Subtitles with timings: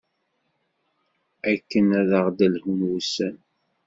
[1.51, 3.35] Akken ad aɣ-d-lhun wusan.